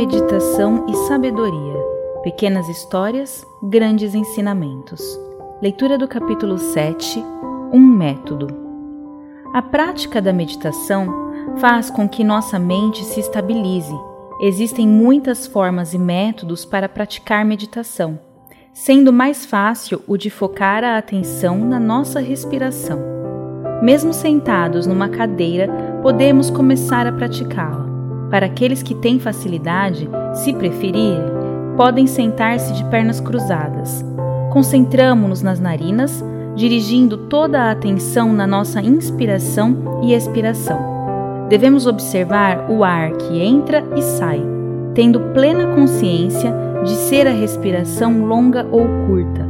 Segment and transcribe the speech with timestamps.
[0.00, 1.76] meditação e sabedoria.
[2.22, 5.02] Pequenas histórias, grandes ensinamentos.
[5.60, 7.22] Leitura do capítulo 7
[7.70, 8.46] Um método.
[9.52, 11.06] A prática da meditação
[11.58, 13.94] faz com que nossa mente se estabilize.
[14.40, 18.18] Existem muitas formas e métodos para praticar meditação,
[18.72, 22.98] sendo mais fácil o de focar a atenção na nossa respiração.
[23.82, 25.68] Mesmo sentados numa cadeira,
[26.00, 27.89] podemos começar a praticá-la.
[28.30, 31.20] Para aqueles que têm facilidade, se preferirem,
[31.76, 34.04] podem sentar-se de pernas cruzadas.
[34.52, 40.78] Concentramos-nos nas narinas, dirigindo toda a atenção na nossa inspiração e expiração.
[41.48, 44.40] Devemos observar o ar que entra e sai,
[44.94, 49.48] tendo plena consciência de ser a respiração longa ou curta.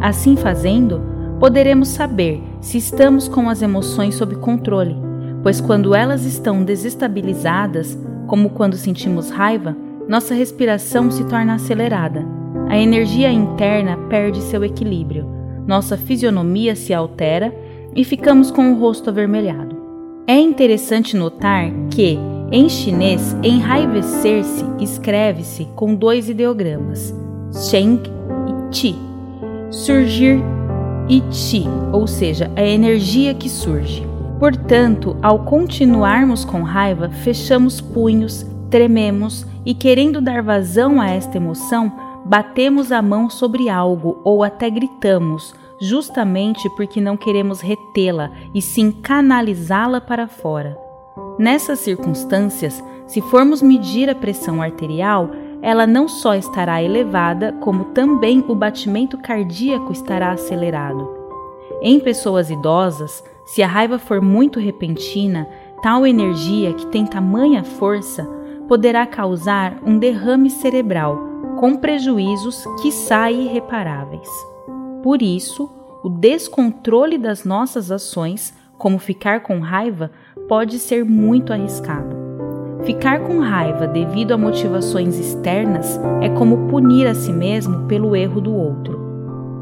[0.00, 1.00] Assim fazendo,
[1.38, 4.96] poderemos saber se estamos com as emoções sob controle,
[5.42, 9.76] pois quando elas estão desestabilizadas, como quando sentimos raiva,
[10.08, 12.24] nossa respiração se torna acelerada.
[12.68, 15.26] A energia interna perde seu equilíbrio,
[15.66, 17.54] nossa fisionomia se altera
[17.94, 19.76] e ficamos com o rosto avermelhado.
[20.26, 22.18] É interessante notar que,
[22.52, 27.14] em chinês, enraivecer-se escreve-se com dois ideogramas,
[27.52, 28.96] Sheng e Qi.
[29.70, 30.40] Surgir
[31.08, 34.05] e Qi, ou seja, a energia que surge.
[34.38, 41.90] Portanto, ao continuarmos com raiva, fechamos punhos, trememos e, querendo dar vazão a esta emoção,
[42.24, 48.92] batemos a mão sobre algo ou até gritamos, justamente porque não queremos retê-la e sim
[48.92, 50.76] canalizá-la para fora.
[51.38, 55.30] Nessas circunstâncias, se formos medir a pressão arterial,
[55.62, 61.08] ela não só estará elevada, como também o batimento cardíaco estará acelerado.
[61.80, 65.48] Em pessoas idosas, se a raiva for muito repentina,
[65.80, 68.28] tal energia que tem tamanha força
[68.68, 71.16] poderá causar um derrame cerebral,
[71.58, 74.28] com prejuízos que saem irreparáveis.
[75.02, 75.70] Por isso,
[76.02, 80.10] o descontrole das nossas ações, como ficar com raiva,
[80.48, 82.16] pode ser muito arriscado.
[82.84, 88.40] Ficar com raiva devido a motivações externas é como punir a si mesmo pelo erro
[88.40, 88.96] do outro.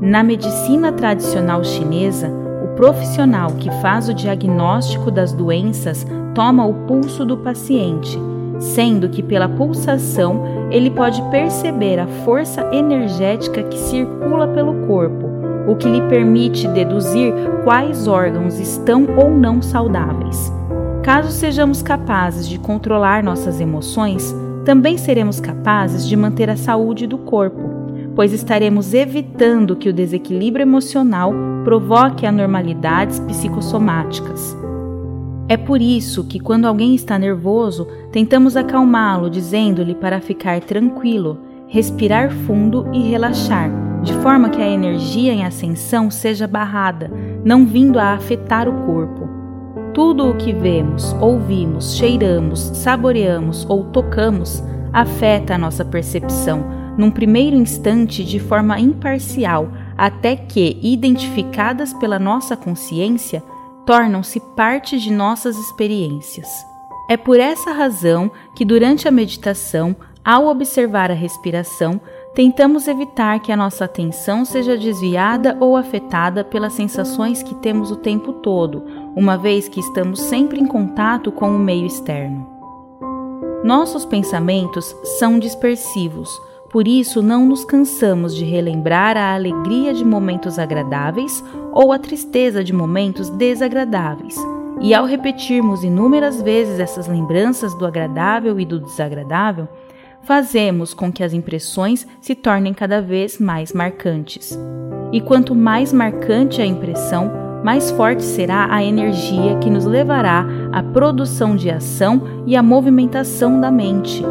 [0.00, 2.30] Na medicina tradicional chinesa,
[2.80, 8.18] profissional que faz o diagnóstico das doenças toma o pulso do paciente,
[8.58, 15.26] sendo que pela pulsação ele pode perceber a força energética que circula pelo corpo,
[15.68, 20.50] o que lhe permite deduzir quais órgãos estão ou não saudáveis.
[21.02, 27.18] Caso sejamos capazes de controlar nossas emoções, também seremos capazes de manter a saúde do
[27.18, 27.69] corpo
[28.14, 31.32] pois estaremos evitando que o desequilíbrio emocional
[31.64, 34.56] provoque anormalidades psicossomáticas.
[35.48, 42.30] É por isso que, quando alguém está nervoso, tentamos acalmá-lo, dizendo-lhe para ficar tranquilo, respirar
[42.30, 43.70] fundo e relaxar,
[44.02, 47.10] de forma que a energia em ascensão seja barrada,
[47.44, 49.28] não vindo a afetar o corpo.
[49.92, 57.56] Tudo o que vemos, ouvimos, cheiramos, saboreamos ou tocamos afeta a nossa percepção num primeiro
[57.56, 63.42] instante de forma imparcial, até que, identificadas pela nossa consciência,
[63.86, 66.46] tornam-se parte de nossas experiências.
[67.08, 71.98] É por essa razão que, durante a meditação, ao observar a respiração,
[72.34, 77.96] tentamos evitar que a nossa atenção seja desviada ou afetada pelas sensações que temos o
[77.96, 78.84] tempo todo,
[79.16, 82.46] uma vez que estamos sempre em contato com o meio externo.
[83.64, 86.30] Nossos pensamentos são dispersivos,
[86.70, 91.42] por isso, não nos cansamos de relembrar a alegria de momentos agradáveis
[91.72, 94.36] ou a tristeza de momentos desagradáveis.
[94.80, 99.68] E ao repetirmos inúmeras vezes essas lembranças do agradável e do desagradável,
[100.22, 104.56] fazemos com que as impressões se tornem cada vez mais marcantes.
[105.12, 107.32] E quanto mais marcante a impressão,
[107.64, 113.60] mais forte será a energia que nos levará à produção de ação e à movimentação
[113.60, 114.22] da mente.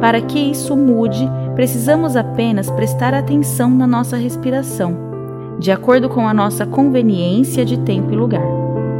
[0.00, 1.28] Para que isso mude,
[1.60, 4.96] precisamos apenas prestar atenção na nossa respiração,
[5.58, 8.46] de acordo com a nossa conveniência de tempo e lugar.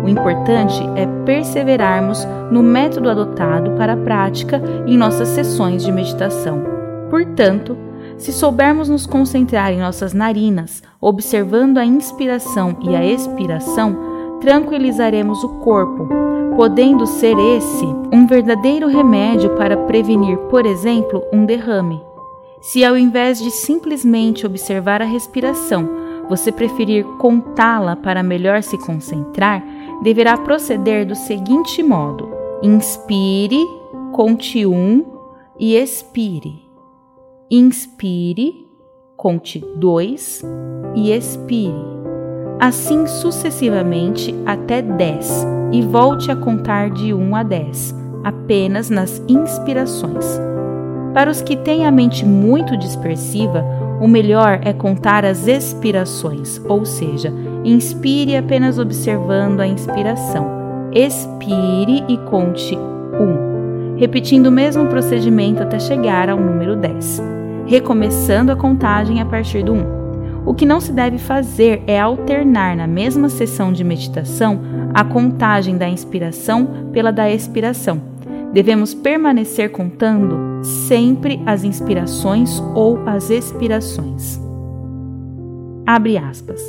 [0.05, 6.63] O importante é perseverarmos no método adotado para a prática em nossas sessões de meditação.
[7.09, 7.79] Portanto,
[8.19, 15.49] se soubermos nos concentrar em nossas narinas, observando a inspiração e a expiração, tranquilizaremos o
[15.61, 16.07] corpo,
[16.57, 22.10] podendo ser esse um verdadeiro remédio para prevenir, por exemplo, um derrame.
[22.61, 25.89] Se ao invés de simplesmente observar a respiração,
[26.29, 29.65] você preferir contá-la para melhor se concentrar,
[30.03, 32.29] deverá proceder do seguinte modo:
[32.63, 33.65] inspire,
[34.13, 35.05] conte um
[35.59, 36.69] e expire.
[37.51, 38.69] Inspire,
[39.17, 40.43] conte 2
[40.95, 41.91] e expire.
[42.61, 50.39] Assim sucessivamente até 10 e volte a contar de 1 a 10, apenas nas inspirações.
[51.13, 53.65] Para os que têm a mente muito dispersiva,
[54.01, 57.33] o melhor é contar as expirações, ou seja,
[57.65, 60.47] inspire apenas observando a inspiração,
[60.93, 67.23] expire e conte 1, repetindo o mesmo procedimento até chegar ao número 10,
[67.67, 70.01] recomeçando a contagem a partir do 1.
[70.47, 74.61] O que não se deve fazer é alternar na mesma sessão de meditação
[74.95, 78.01] a contagem da inspiração pela da expiração.
[78.53, 84.41] Devemos permanecer contando sempre as inspirações ou as expirações.
[85.87, 86.61] Abre aspas.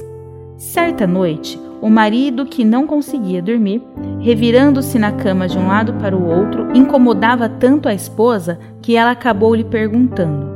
[0.57, 3.81] Certa noite, o marido, que não conseguia dormir,
[4.19, 9.10] revirando-se na cama de um lado para o outro, incomodava tanto a esposa que ela
[9.10, 10.48] acabou lhe perguntando: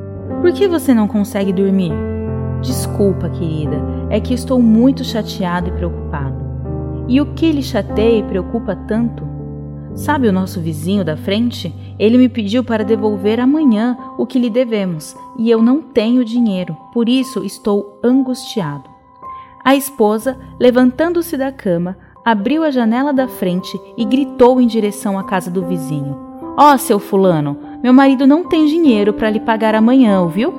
[0.41, 1.91] Por que você não consegue dormir?
[2.61, 3.77] Desculpa, querida,
[4.11, 6.35] é que estou muito chateado e preocupado.
[7.07, 9.34] E o que lhe chateia e preocupa tanto?
[9.95, 11.73] Sabe o nosso vizinho da frente?
[11.97, 16.75] Ele me pediu para devolver amanhã o que lhe devemos e eu não tenho dinheiro,
[16.93, 18.89] por isso estou angustiado.
[19.63, 25.23] A esposa, levantando-se da cama, abriu a janela da frente e gritou em direção à
[25.23, 26.17] casa do vizinho:
[26.57, 30.53] Ó, oh, seu fulano, meu marido não tem dinheiro para lhe pagar amanhã, ouviu?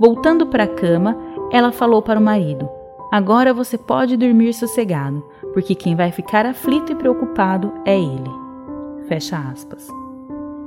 [0.00, 1.16] Voltando para a cama,
[1.52, 2.68] ela falou para o marido:
[3.10, 5.22] Agora você pode dormir sossegado
[5.52, 8.30] porque quem vai ficar aflito e preocupado é ele.
[9.08, 9.88] Fecha aspas.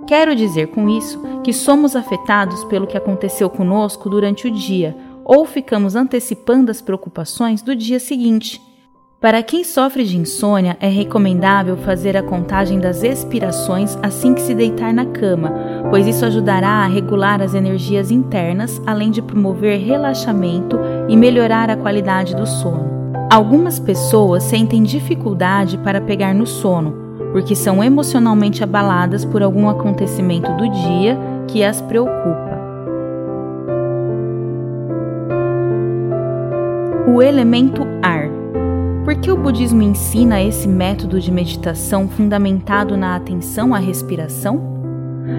[0.08, 5.46] Quero dizer com isso que somos afetados pelo que aconteceu conosco durante o dia ou
[5.46, 8.62] ficamos antecipando as preocupações do dia seguinte.
[9.20, 14.54] Para quem sofre de insônia, é recomendável fazer a contagem das expirações assim que se
[14.54, 15.52] deitar na cama,
[15.90, 20.78] pois isso ajudará a regular as energias internas, além de promover relaxamento
[21.10, 22.95] e melhorar a qualidade do sono.
[23.30, 26.94] Algumas pessoas sentem dificuldade para pegar no sono,
[27.32, 31.18] porque são emocionalmente abaladas por algum acontecimento do dia
[31.48, 32.56] que as preocupa.
[37.08, 38.30] O elemento ar.
[39.04, 44.75] Por que o budismo ensina esse método de meditação fundamentado na atenção à respiração?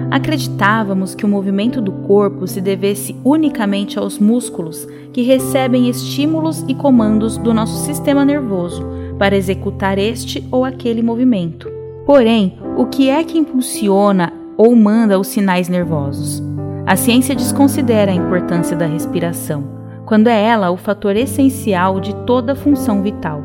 [0.09, 6.73] Acreditávamos que o movimento do corpo se devesse unicamente aos músculos que recebem estímulos e
[6.73, 8.85] comandos do nosso sistema nervoso
[9.19, 11.69] para executar este ou aquele movimento.
[12.05, 16.41] Porém, o que é que impulsiona ou manda os sinais nervosos?
[16.85, 19.65] A ciência desconsidera a importância da respiração,
[20.05, 23.43] quando é ela o fator essencial de toda função vital.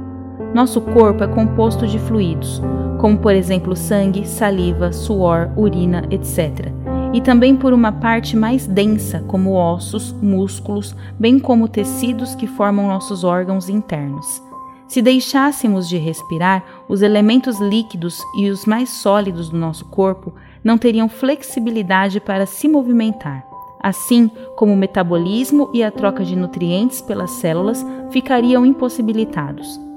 [0.55, 2.62] Nosso corpo é composto de fluidos,
[3.02, 6.69] como por exemplo sangue, saliva, suor, urina, etc.
[7.12, 12.87] E também por uma parte mais densa, como ossos, músculos, bem como tecidos que formam
[12.87, 14.40] nossos órgãos internos.
[14.87, 20.32] Se deixássemos de respirar, os elementos líquidos e os mais sólidos do nosso corpo
[20.62, 23.44] não teriam flexibilidade para se movimentar.
[23.82, 29.91] Assim como o metabolismo e a troca de nutrientes pelas células ficariam impossibilitados.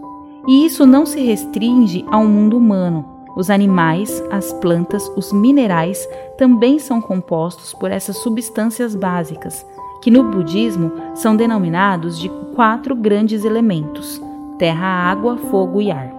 [0.47, 3.04] E isso não se restringe ao mundo humano.
[3.35, 9.66] Os animais, as plantas, os minerais também são compostos por essas substâncias básicas,
[10.02, 14.21] que no budismo são denominados de quatro grandes elementos:
[14.59, 16.14] terra, água, fogo e ar.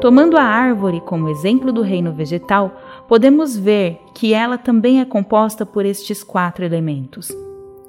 [0.00, 2.72] Tomando a árvore como exemplo do reino vegetal,
[3.08, 7.28] podemos ver que ela também é composta por estes quatro elementos.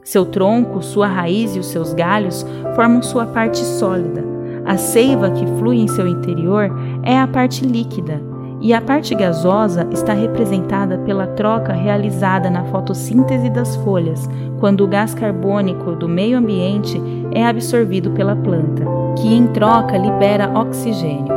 [0.04, 4.39] Seu tronco, sua raiz e os seus galhos formam sua parte sólida
[4.70, 6.70] a seiva que flui em seu interior
[7.02, 8.22] é a parte líquida,
[8.62, 14.88] e a parte gasosa está representada pela troca realizada na fotossíntese das folhas, quando o
[14.88, 18.84] gás carbônico do meio ambiente é absorvido pela planta,
[19.18, 21.34] que em troca libera oxigênio.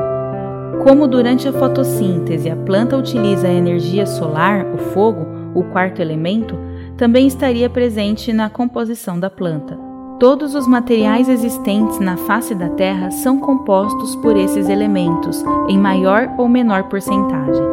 [0.85, 6.55] Como durante a fotossíntese a planta utiliza a energia solar, o fogo, o quarto elemento,
[6.99, 9.82] também estaria presente na composição da planta.
[10.23, 16.33] Todos os materiais existentes na face da Terra são compostos por esses elementos, em maior
[16.39, 17.65] ou menor porcentagem.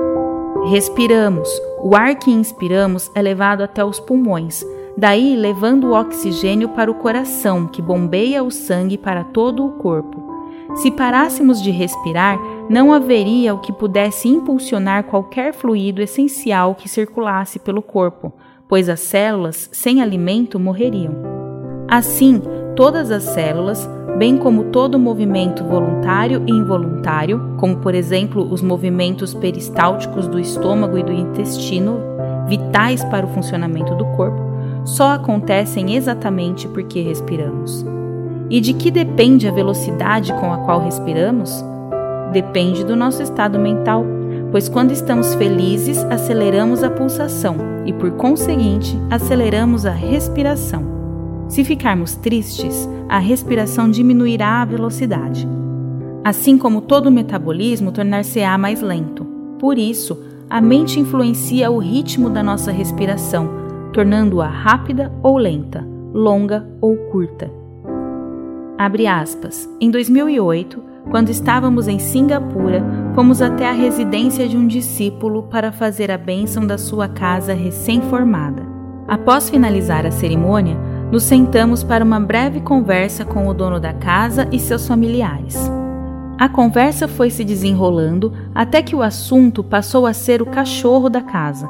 [0.72, 1.48] Respiramos.
[1.84, 4.66] O ar que inspiramos é levado até os pulmões,
[4.98, 10.20] daí levando o oxigênio para o coração, que bombeia o sangue para todo o corpo.
[10.74, 17.60] Se parássemos de respirar, não haveria o que pudesse impulsionar qualquer fluido essencial que circulasse
[17.60, 18.34] pelo corpo,
[18.68, 21.29] pois as células sem alimento morreriam.
[21.90, 22.40] Assim,
[22.76, 29.34] todas as células, bem como todo movimento voluntário e involuntário, como por exemplo os movimentos
[29.34, 32.00] peristálticos do estômago e do intestino,
[32.48, 34.40] vitais para o funcionamento do corpo,
[34.86, 37.84] só acontecem exatamente porque respiramos.
[38.52, 41.64] E de que depende a velocidade com a qual respiramos?
[42.32, 44.06] Depende do nosso estado mental,
[44.52, 47.56] pois quando estamos felizes, aceleramos a pulsação
[47.86, 50.99] e, por conseguinte, aceleramos a respiração.
[51.50, 55.48] Se ficarmos tristes, a respiração diminuirá a velocidade.
[56.24, 59.26] Assim como todo o metabolismo tornar-se-á mais lento.
[59.58, 63.50] Por isso, a mente influencia o ritmo da nossa respiração,
[63.92, 67.52] tornando-a rápida ou lenta, longa ou curta.
[68.78, 69.68] Abre aspas.
[69.82, 72.84] Em 2008, quando estávamos em Singapura,
[73.16, 78.62] fomos até a residência de um discípulo para fazer a bênção da sua casa recém-formada.
[79.08, 80.78] Após finalizar a cerimônia,
[81.12, 85.58] nos sentamos para uma breve conversa com o dono da casa e seus familiares.
[86.38, 91.22] A conversa foi se desenrolando até que o assunto passou a ser o cachorro da
[91.22, 91.68] casa.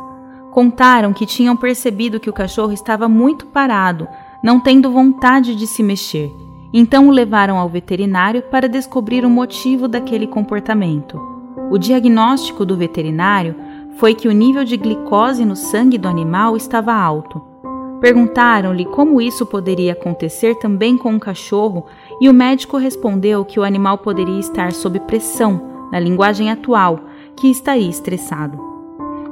[0.52, 4.08] Contaram que tinham percebido que o cachorro estava muito parado,
[4.44, 6.30] não tendo vontade de se mexer
[6.72, 11.20] então o levaram ao veterinário para descobrir o motivo daquele comportamento.
[11.72, 13.56] O diagnóstico do veterinário
[13.98, 17.42] foi que o nível de glicose no sangue do animal estava alto.
[18.00, 21.86] Perguntaram-lhe como isso poderia acontecer também com um cachorro
[22.22, 27.00] e o médico respondeu que o animal poderia estar sob pressão, na linguagem atual,
[27.36, 28.60] que estaria estressado.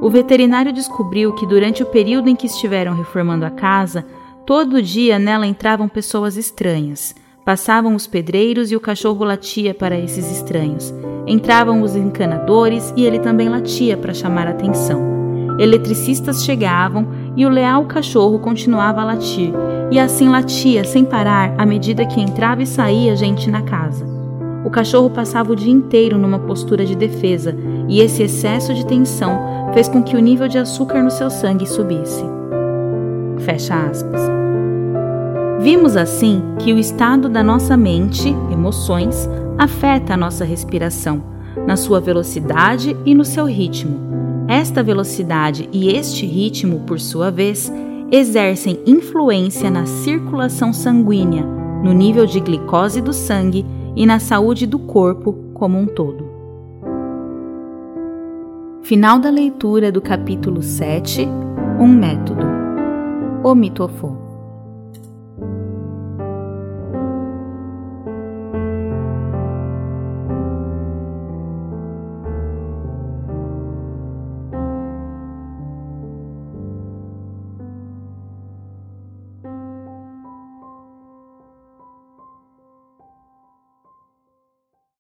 [0.02, 4.06] O veterinário descobriu que durante o período em que estiveram reformando a casa,
[4.46, 7.16] todo dia nela entravam pessoas estranhas.
[7.44, 10.94] Passavam os pedreiros e o cachorro latia para esses estranhos.
[11.26, 15.02] Entravam os encanadores e ele também latia para chamar atenção.
[15.60, 19.54] Eletricistas chegavam e o leal cachorro continuava a latir,
[19.92, 24.06] e assim latia sem parar à medida que entrava e saía gente na casa.
[24.66, 27.56] O cachorro passava o dia inteiro numa postura de defesa,
[27.88, 29.40] e esse excesso de tensão
[29.72, 32.26] fez com que o nível de açúcar no seu sangue subisse.
[33.38, 34.20] Fecha aspas.
[35.60, 41.24] Vimos assim que o estado da nossa mente, emoções, afeta a nossa respiração,
[41.68, 44.07] na sua velocidade e no seu ritmo.
[44.48, 47.72] Esta velocidade e este ritmo, por sua vez,
[48.12, 51.44] exercem influência na circulação sanguínea,
[51.84, 56.26] no nível de glicose do sangue e na saúde do corpo como um todo.
[58.84, 61.28] Final da leitura do capítulo 7
[61.78, 62.46] Um método.
[63.44, 64.27] O mitofo.